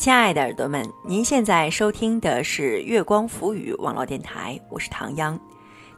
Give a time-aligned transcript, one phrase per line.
[0.00, 5.38] 亲爱的耳朵们，您现在收听的是月光浮语网络电台，我是唐央。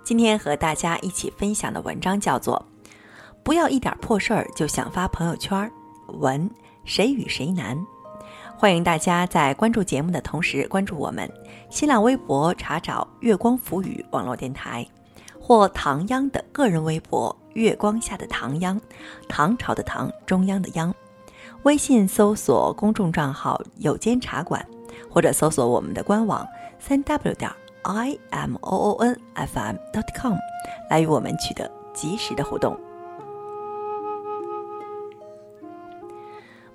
[0.02, 2.66] 今天和大家一起分享的文章叫做
[3.44, 5.56] 《不要一点破事儿就想发朋友圈》，
[6.18, 6.50] 文
[6.84, 7.78] 谁与谁难。
[8.58, 11.30] 欢迎大家在关注节目的同时关注我们
[11.70, 14.84] 新浪微博，查找“月光浮语网络电台”
[15.40, 18.80] 或唐央的个人微博“月光下的唐央”，
[19.30, 20.92] 唐朝的唐，中央的央。
[21.64, 24.66] 微信搜索公众账号“有间茶馆”，
[25.08, 26.46] 或者搜索我们的官网
[26.80, 27.48] 三 w 点
[27.82, 30.36] i m o o n f m dot com，
[30.90, 32.76] 来与我们取得及时的互动。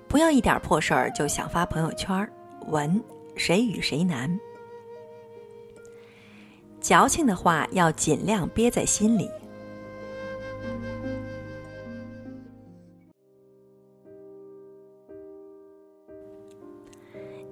[0.08, 2.26] 不要一点破事儿就想发朋友圈，
[2.68, 3.02] 文
[3.36, 4.40] 谁与谁难？
[6.80, 9.30] 矫情的话要尽量憋在心里。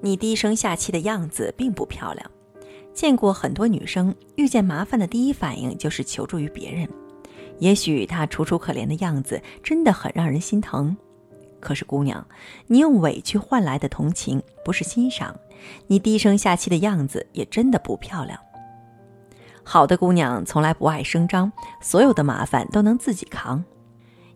[0.07, 2.31] 你低声下气的样子并不漂亮。
[2.95, 6.89] 见过很多女生遇见麻烦的第一反应就是求助于别人，
[7.59, 10.97] 也许她楚楚可怜的样子真的很让人心疼。
[11.59, 12.25] 可是姑娘，
[12.69, 15.35] 你用委屈换来的同情不是欣赏，
[15.89, 18.39] 你低声下气的样子也真的不漂亮。
[19.65, 23.63] 好的姑娘从来不爱声张，所有的麻烦都能自己扛。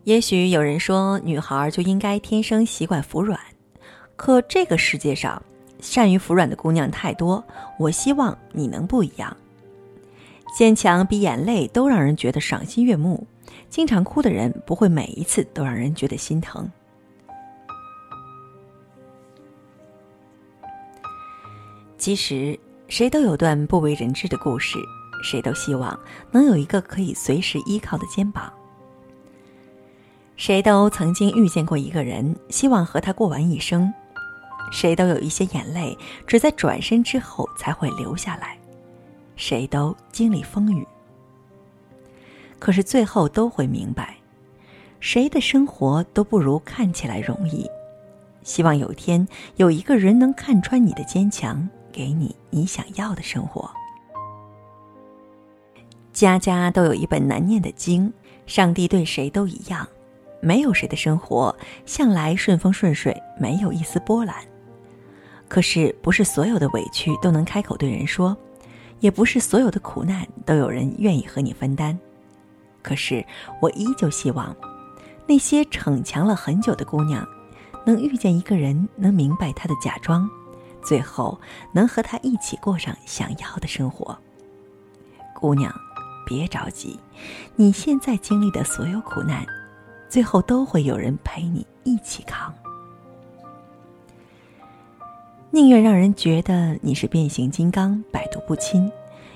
[0.03, 3.39] 也许有人说女孩就应该天生习惯服软，
[4.17, 5.41] 可这个世界上。
[5.81, 7.43] 善于服软的姑娘太多，
[7.77, 9.35] 我希望你能不一样。
[10.55, 13.25] 坚强比眼泪都让人觉得赏心悦目，
[13.69, 16.69] 经常哭的人不会每一次都让人觉得心疼。
[21.97, 24.77] 其实，谁都有段不为人知的故事，
[25.23, 25.97] 谁都希望
[26.31, 28.51] 能有一个可以随时依靠的肩膀。
[30.35, 33.93] 谁都曾经遇见过一个人，希望和他过完一生。
[34.71, 38.57] 谁都有一些眼泪，只在转身之后才会流下来；
[39.35, 40.87] 谁都经历风雨，
[42.59, 44.15] 可是最后都会明白，
[44.99, 47.69] 谁的生活都不如看起来容易。
[48.43, 49.27] 希望有天
[49.57, 53.69] 有一个人能看穿你的坚强，给你你想要的生活。
[56.11, 58.11] 家家都有一本难念的经，
[58.45, 59.87] 上帝对谁都一样，
[60.41, 61.55] 没有谁的生活
[61.85, 64.35] 向来顺风顺水，没有一丝波澜。
[65.51, 68.37] 可是，不是所有的委屈都能开口对人说，
[69.01, 71.99] 也不是所有的苦难都有人愿意和你分担。
[72.81, 73.21] 可是，
[73.61, 74.55] 我依旧希望，
[75.27, 77.27] 那些逞强了很久的姑娘，
[77.85, 80.25] 能遇见一个人，能明白他的假装，
[80.81, 81.37] 最后
[81.73, 84.17] 能和他一起过上想要的生活。
[85.35, 85.69] 姑娘，
[86.25, 86.97] 别着急，
[87.57, 89.45] 你现在经历的所有苦难，
[90.07, 92.53] 最后都会有人陪你一起扛。
[95.53, 98.89] 宁愿让人觉得你是变形金刚，百毒不侵，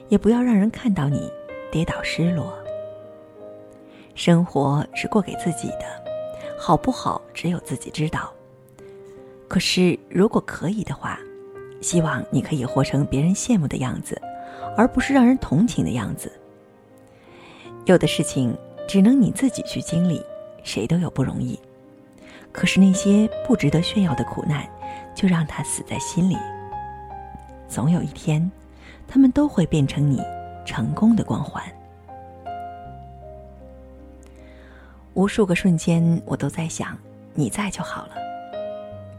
[0.08, 1.30] 也不要让人看到你
[1.70, 2.58] 跌倒失落。
[4.14, 5.84] 生活是过给自己的，
[6.58, 8.31] 好不好只有自己知道。
[9.50, 11.20] 可是如果可以的话，
[11.81, 14.18] 希望你可以活成别人羡慕的样子，
[14.78, 16.32] 而不是让人同情的样子。
[17.84, 20.24] 有的事情只能你自己去经历，
[20.64, 21.59] 谁都有不容易。
[22.56, 24.66] 可是那些不值得炫耀的苦难。
[25.16, 26.38] 就让他死在心里。
[27.70, 28.52] 总有一天，
[29.08, 30.22] 他们都会变成你
[30.66, 31.64] 成功的光环。
[35.14, 36.98] 无数个瞬间，我都在想
[37.34, 38.16] 你在就好了。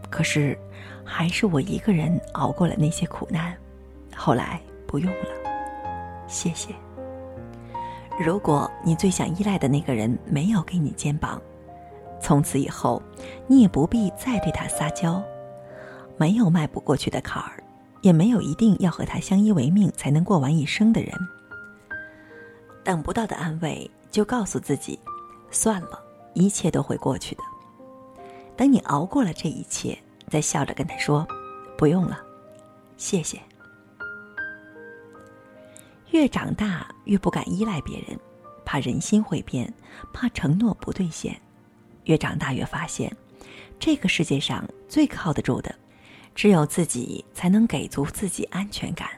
[0.07, 0.55] 可是，
[1.03, 3.57] 还是我一个人熬过了那些苦难。
[4.15, 5.29] 后来不用了，
[6.27, 6.75] 谢谢。
[8.19, 11.41] 如果你最想依赖的那个人没有给你肩膀，
[12.21, 13.01] 从此以后，
[13.47, 15.23] 你也不必再对他撒娇。
[16.17, 17.63] 没有迈不过去的坎儿，
[18.01, 21.11] 也没有一定要和他相依为命才能过完一生的人。
[22.83, 24.99] 等不到的安慰，就告诉自己，
[25.51, 25.99] 算了，
[26.33, 27.43] 一切都会过去的。
[28.55, 29.97] 等你熬过了这一切，
[30.29, 31.27] 再笑着跟他说
[31.77, 32.19] ：“不用了，
[32.97, 33.39] 谢谢。”
[36.11, 38.17] 越长大，越不敢依赖别人，
[38.65, 39.71] 怕人心会变，
[40.13, 41.39] 怕承诺不兑现。
[42.05, 43.15] 越长大，越发现，
[43.79, 45.73] 这个世界上最靠得住的。
[46.35, 49.09] 只有自己才能给足自己安全感。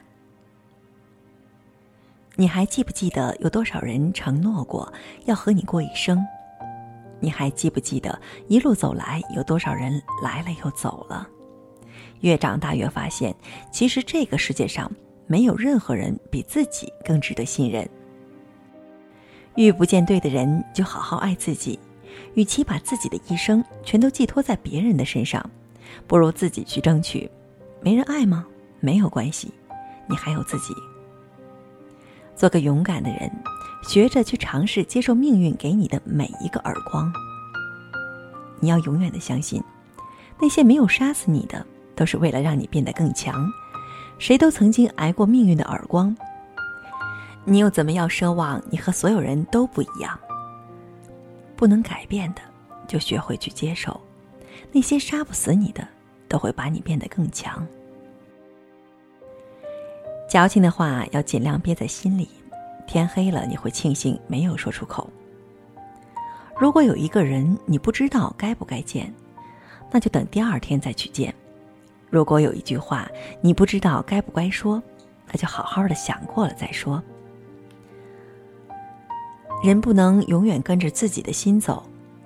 [2.34, 4.90] 你还记不记得有多少人承诺过
[5.26, 6.18] 要和你过一生？
[7.20, 8.18] 你还记不记得
[8.48, 11.28] 一路走来有多少人来了又走了？
[12.20, 13.36] 越长大越发现，
[13.70, 14.90] 其实这个世界上
[15.26, 17.86] 没有任何人比自己更值得信任。
[19.56, 21.78] 遇不见对的人，就好好爱自己。
[22.34, 25.44] 与其把自己的一生全都寄托在别人的身上。
[26.06, 27.28] 不如自己去争取，
[27.80, 28.46] 没人爱吗？
[28.78, 29.52] 没有关系，
[30.06, 30.72] 你还有自己。
[32.36, 33.30] 做个勇敢的人，
[33.82, 37.12] 学着去尝试接受命运给你的每一个耳光。
[38.60, 39.62] 你要永远的相信，
[40.40, 43.46] 那些没有杀死你的，都是为了让你变得更强。
[44.18, 46.16] 谁都曾经挨过命运的耳光，
[47.44, 50.18] 你又怎么要奢望你和所有人都不一样？
[51.60, 52.40] 不能改变的，
[52.88, 54.00] 就学会去接受。
[54.72, 55.86] 那些杀不死你的，
[56.26, 57.66] 都会把你变得更强。
[60.26, 62.30] 矫情的话要尽量憋在心里，
[62.86, 65.10] 天黑了你会庆幸没有说出口。
[66.56, 69.12] 如果有一个人你不知道该不该见，
[69.90, 71.34] 那就等第二天再去见。
[72.08, 73.06] 如果有一句话
[73.42, 74.82] 你不知道该不该说，
[75.26, 77.02] 那就好好的想过了再说。
[79.62, 81.82] 人不能永远跟着自己的心走，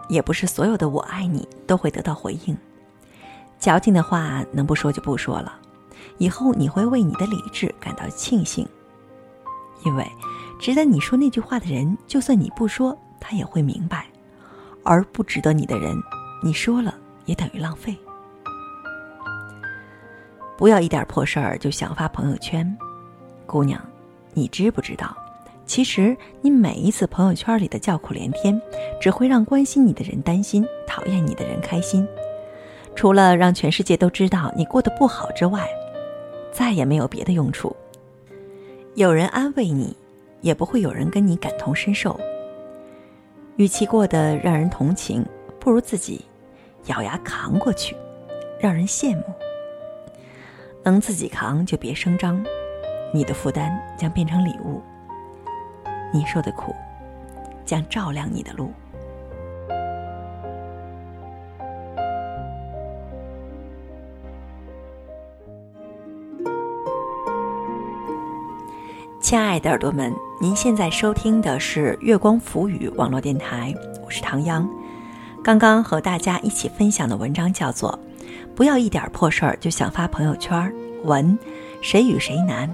[0.08, 2.56] 也不是所有的“我爱你”都会得到回应。
[3.58, 5.52] 矫情的话能不说就不说了，
[6.18, 8.68] 以后你会为你的理智感到庆幸，
[9.84, 10.06] 因为
[10.60, 14.04] 值得你说那句话的人，就算你不说，他也会明白；
[14.84, 15.96] 而不值得你的人，
[16.42, 16.94] 你说了
[17.24, 17.96] 也等于浪费。
[20.56, 22.76] 不要一点破事儿就想发朋友圈，
[23.44, 23.80] 姑娘，
[24.34, 25.16] 你知不知道？
[25.66, 28.60] 其实你每一次朋友圈里的叫苦连天，
[29.00, 32.06] 只会让关心你的人担心，讨厌你的人开心。
[32.94, 35.66] 除了让全世界都知道你过得不好之外，
[36.52, 37.74] 再也没有别的用处。
[38.94, 39.96] 有人安慰你，
[40.42, 42.18] 也不会有人跟你感同身受。
[43.56, 45.24] 与其过得让人同情，
[45.58, 46.24] 不如自己
[46.86, 47.96] 咬牙扛过去，
[48.60, 49.24] 让人羡慕。
[50.84, 52.44] 能自己扛就别声张，
[53.12, 54.80] 你的负担将变成礼物。
[56.14, 56.72] 你受的苦，
[57.66, 58.72] 将照亮你的路。
[69.20, 73.74] 亲爱的耳朵们，您现在收听的是月光浮语网络电台，
[74.04, 74.68] 我是唐央。
[75.42, 77.98] 刚刚和大家一起分享的文章叫做。
[78.54, 80.72] 不要一点破事儿就想发朋友圈。
[81.02, 81.36] 文，
[81.82, 82.72] 谁与谁难？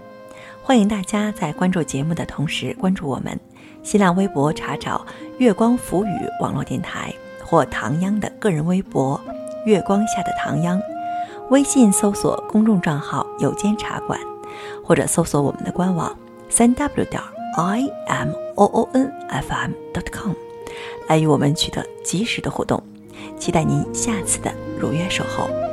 [0.63, 3.39] 欢迎大家在关注节目的同时关注我们。
[3.83, 5.05] 新浪微博查找
[5.39, 7.13] “月光浮语”网络电台
[7.43, 9.21] 或唐央的个人微博
[9.65, 10.81] “月光下的唐央”。
[11.51, 14.21] 微信搜索公众账号“有间茶馆”，
[14.85, 16.17] 或者搜索我们的官网
[16.49, 17.21] 三 w 点
[17.57, 20.35] i m o o n f m dot com，
[21.09, 22.81] 来与我们取得及时的互动。
[23.39, 25.70] 期待您下次的如约守候。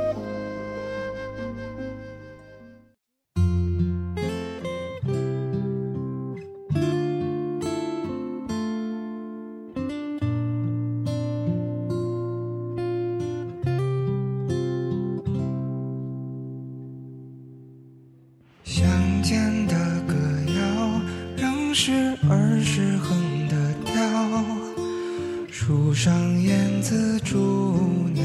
[25.68, 27.76] 树上燕子筑
[28.14, 28.24] 鸟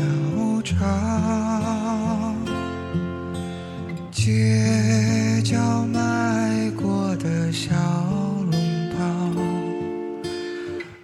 [0.63, 2.33] 巢，
[4.09, 7.69] 街角卖过的小
[8.49, 9.03] 笼包，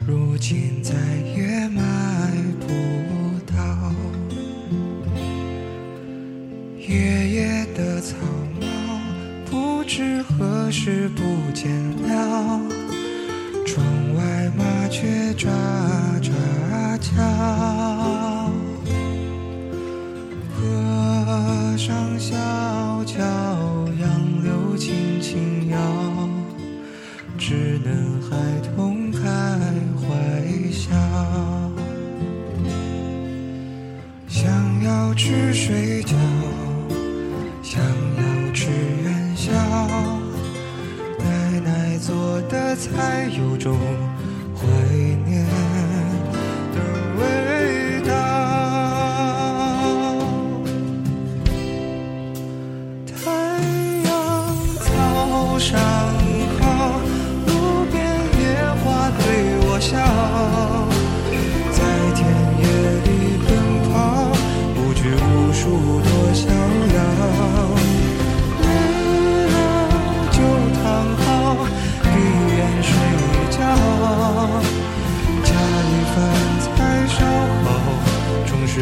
[0.08, 0.94] 如今再
[1.36, 1.82] 也买
[2.62, 2.68] 不
[3.46, 3.94] 到。
[6.78, 8.16] 爷爷的草
[8.62, 8.66] 帽，
[9.52, 11.22] 不知何时不
[11.54, 11.69] 见
[12.08, 12.62] 了。
[13.66, 15.50] 窗外麻雀喳
[42.00, 43.78] 做的才有种
[44.56, 44.66] 怀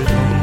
[0.06, 0.37] should